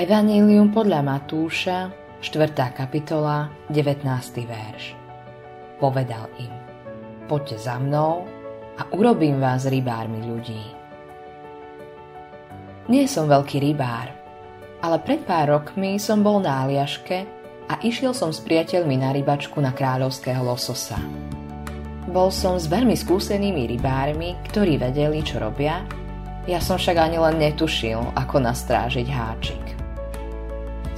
Evanílium 0.00 0.72
podľa 0.72 1.04
Matúša, 1.04 1.92
4. 2.24 2.56
kapitola, 2.72 3.52
19. 3.68 4.00
verš. 4.48 4.96
Povedal 5.76 6.24
im, 6.40 6.48
poďte 7.28 7.60
za 7.60 7.76
mnou 7.76 8.24
a 8.80 8.82
urobím 8.96 9.36
vás 9.36 9.68
rybármi 9.68 10.24
ľudí. 10.24 10.64
Nie 12.88 13.04
som 13.12 13.28
veľký 13.28 13.60
rybár, 13.60 14.08
ale 14.80 15.04
pred 15.04 15.20
pár 15.28 15.60
rokmi 15.60 16.00
som 16.00 16.24
bol 16.24 16.40
na 16.40 16.64
Aliaške 16.64 17.18
a 17.68 17.76
išiel 17.84 18.16
som 18.16 18.32
s 18.32 18.40
priateľmi 18.40 18.96
na 19.04 19.12
rybačku 19.12 19.60
na 19.60 19.76
kráľovského 19.76 20.40
lososa. 20.40 20.96
Bol 22.08 22.32
som 22.32 22.56
s 22.56 22.72
veľmi 22.72 22.96
skúsenými 22.96 23.68
rybármi, 23.76 24.40
ktorí 24.48 24.80
vedeli, 24.80 25.20
čo 25.20 25.44
robia, 25.44 25.84
ja 26.48 26.56
som 26.56 26.80
však 26.80 26.96
ani 26.96 27.20
len 27.20 27.36
netušil, 27.36 28.16
ako 28.16 28.40
nastrážiť 28.40 29.04
háčik. 29.12 29.79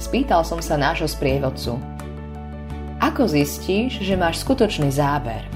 Spýtal 0.03 0.43
som 0.43 0.59
sa 0.59 0.75
nášho 0.75 1.07
sprievodcu. 1.07 1.79
Ako 2.99 3.23
zistíš, 3.23 4.03
že 4.03 4.19
máš 4.19 4.43
skutočný 4.43 4.91
záber? 4.91 5.47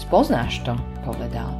Spoznáš 0.00 0.64
to, 0.64 0.72
povedal. 1.04 1.52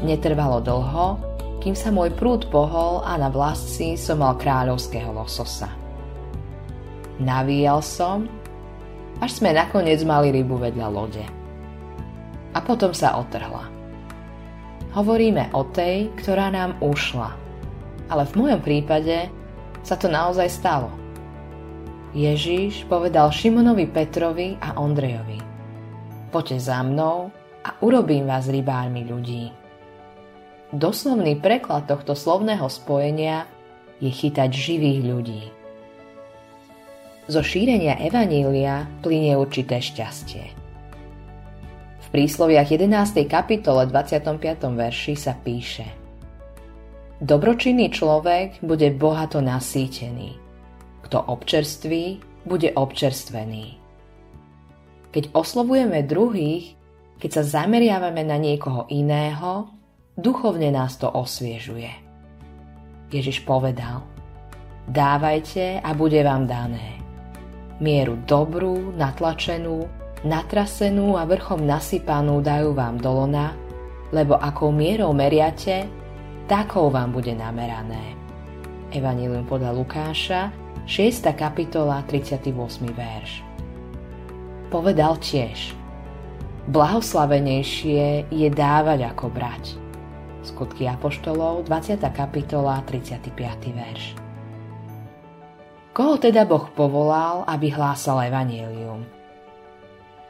Netrvalo 0.00 0.64
dlho, 0.64 1.20
kým 1.60 1.76
sa 1.76 1.92
môj 1.92 2.16
prúd 2.16 2.48
pohol 2.48 3.04
a 3.04 3.20
na 3.20 3.28
vlasci 3.28 4.00
som 4.00 4.24
mal 4.24 4.40
kráľovského 4.40 5.12
lososa. 5.12 5.68
Navíjal 7.20 7.84
som, 7.84 8.24
až 9.20 9.36
sme 9.36 9.52
nakoniec 9.52 10.00
mali 10.00 10.32
rybu 10.32 10.56
vedľa 10.56 10.88
lode 10.88 11.24
a 12.56 12.58
potom 12.64 12.96
sa 12.96 13.20
otrhla. 13.20 13.68
Hovoríme 14.96 15.52
o 15.52 15.60
tej, 15.68 16.08
ktorá 16.16 16.48
nám 16.48 16.80
ušla. 16.80 17.36
Ale 18.08 18.24
v 18.24 18.36
mojom 18.40 18.60
prípade 18.64 19.28
sa 19.86 19.94
to 19.94 20.10
naozaj 20.10 20.50
stalo. 20.50 20.90
Ježíš 22.10 22.82
povedal 22.90 23.30
Šimonovi 23.30 23.86
Petrovi 23.86 24.58
a 24.58 24.82
Ondrejovi 24.82 25.38
Poďte 26.34 26.58
za 26.58 26.82
mnou 26.82 27.30
a 27.62 27.70
urobím 27.86 28.26
vás 28.26 28.50
rybármi 28.50 29.06
ľudí. 29.06 29.54
Doslovný 30.74 31.38
preklad 31.38 31.86
tohto 31.86 32.18
slovného 32.18 32.66
spojenia 32.66 33.46
je 34.02 34.10
chytať 34.10 34.50
živých 34.50 35.00
ľudí. 35.06 35.42
Zo 37.30 37.46
šírenia 37.46 38.02
Evanília 38.02 38.90
plinie 39.06 39.38
určité 39.38 39.78
šťastie. 39.78 40.44
V 42.02 42.06
prísloviach 42.10 42.74
11. 42.74 43.22
kapitole 43.30 43.86
25. 43.86 44.34
verši 44.66 45.14
sa 45.14 45.34
píše 45.38 46.05
Dobročinný 47.16 47.88
človek 47.88 48.60
bude 48.60 48.92
bohato 48.92 49.40
nasýtený. 49.40 50.36
Kto 51.00 51.24
občerství, 51.32 52.20
bude 52.44 52.76
občerstvený. 52.76 53.80
Keď 55.16 55.32
oslovujeme 55.32 56.04
druhých, 56.04 56.76
keď 57.16 57.30
sa 57.40 57.64
zameriavame 57.64 58.20
na 58.20 58.36
niekoho 58.36 58.84
iného, 58.92 59.72
duchovne 60.20 60.68
nás 60.68 61.00
to 61.00 61.08
osviežuje. 61.08 61.88
Ježiš 63.08 63.48
povedal, 63.48 64.04
dávajte 64.84 65.80
a 65.80 65.90
bude 65.96 66.20
vám 66.20 66.44
dané. 66.44 67.00
Mieru 67.80 68.20
dobrú, 68.28 68.92
natlačenú, 68.92 69.88
natrasenú 70.20 71.16
a 71.16 71.24
vrchom 71.24 71.64
nasypanú 71.64 72.44
dajú 72.44 72.76
vám 72.76 73.00
do 73.00 73.08
lona, 73.08 73.56
lebo 74.12 74.36
akou 74.36 74.68
mierou 74.68 75.16
meriate, 75.16 75.88
takou 76.46 76.90
vám 76.90 77.12
bude 77.12 77.34
namerané. 77.34 78.14
Evangelium 78.94 79.44
podľa 79.46 79.74
Lukáša, 79.74 80.54
6. 80.86 81.26
kapitola, 81.34 82.06
38. 82.06 82.54
verš. 82.94 83.42
Povedal 84.70 85.18
tiež, 85.18 85.74
blahoslavenejšie 86.70 88.30
je 88.30 88.48
dávať 88.50 89.10
ako 89.10 89.26
brať. 89.30 89.78
Skutky 90.46 90.86
Apoštolov, 90.86 91.66
20. 91.66 91.98
kapitola, 92.14 92.82
35. 92.86 93.34
verš. 93.74 94.14
Koho 95.90 96.14
teda 96.16 96.46
Boh 96.46 96.70
povolal, 96.70 97.42
aby 97.50 97.74
hlásal 97.74 98.22
Evangelium? 98.22 99.16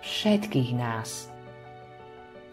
všetkých 0.07 0.71
nás. 0.79 1.27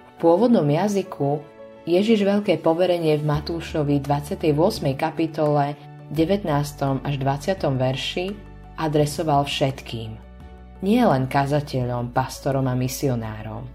V 0.01 0.11
pôvodnom 0.17 0.65
jazyku 0.65 1.45
Ježiš 1.83 2.23
veľké 2.23 2.63
poverenie 2.63 3.19
v 3.19 3.27
Matúšovi 3.27 3.99
28. 3.99 4.55
kapitole 4.95 5.75
19. 6.15 6.47
až 7.03 7.15
20. 7.19 7.59
verši 7.75 8.31
adresoval 8.79 9.43
všetkým, 9.43 10.15
nie 10.79 11.03
len 11.03 11.27
kazateľom, 11.27 12.15
pastorom 12.15 12.71
a 12.71 12.75
misionárom. 12.79 13.67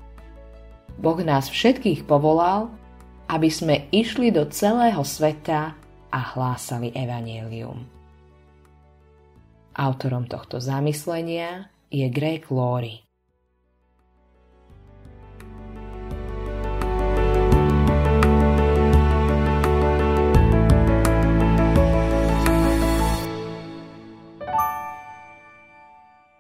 Boh 0.97 1.21
nás 1.21 1.53
všetkých 1.53 2.09
povolal, 2.09 2.73
aby 3.29 3.53
sme 3.53 3.93
išli 3.93 4.33
do 4.33 4.49
celého 4.49 5.05
sveta 5.05 5.77
a 6.09 6.21
hlásali 6.33 6.89
evanelium. 6.97 7.85
Autorom 9.77 10.25
tohto 10.25 10.65
zamyslenia 10.65 11.69
je 11.93 12.09
Greg 12.09 12.49
Laurie. 12.49 13.08